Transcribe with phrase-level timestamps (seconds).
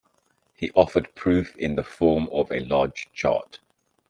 [0.55, 3.59] He offered proof in the form of a large chart.